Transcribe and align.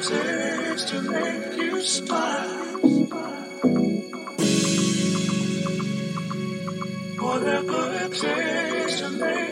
Music 0.00 0.86
to 0.88 1.02
make 1.02 1.56
you 1.56 1.82
smile. 1.82 2.48
Whatever 7.18 7.98
it 8.04 8.12
takes 8.14 9.00
to 9.00 9.10
make 9.10 9.49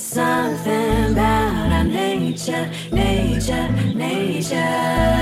something 0.00 1.12
about 1.12 1.72
our 1.72 1.84
nature, 1.84 2.70
nature, 2.90 3.70
nature. 3.94 5.19